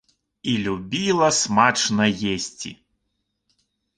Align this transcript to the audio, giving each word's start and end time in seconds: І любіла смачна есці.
І 0.51 0.53
любіла 0.67 1.27
смачна 1.41 2.07
есці. 2.31 2.71